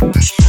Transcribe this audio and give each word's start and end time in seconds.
Thank 0.00 0.39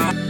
Bye. 0.00 0.29